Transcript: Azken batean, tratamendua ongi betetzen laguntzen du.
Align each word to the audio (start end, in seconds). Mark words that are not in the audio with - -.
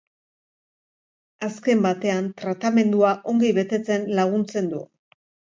Azken 1.49 1.83
batean, 1.87 2.31
tratamendua 2.43 3.13
ongi 3.35 3.55
betetzen 3.59 4.11
laguntzen 4.23 4.73
du. 4.73 4.85